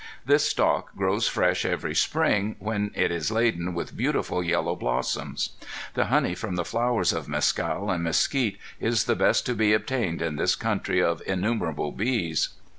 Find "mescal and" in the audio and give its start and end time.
7.29-8.03